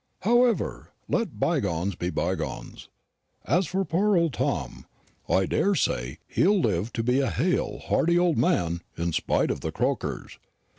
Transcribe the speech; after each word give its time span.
However, 0.21 0.93
let 1.07 1.39
bygones 1.39 1.93
be 1.93 2.09
bygones. 2.09 2.89
As 3.45 3.67
for 3.67 3.85
poor 3.85 4.17
old 4.17 4.33
Tom, 4.33 4.87
I 5.29 5.45
daresay 5.45 6.17
he'll 6.27 6.59
live 6.59 6.91
to 6.93 7.03
be 7.03 7.19
a 7.19 7.29
hale, 7.29 7.77
hearty 7.77 8.17
old 8.17 8.35
man, 8.39 8.81
in 8.97 9.11
spite 9.13 9.51
of 9.51 9.59
the 9.59 9.71
croakers. 9.71 10.39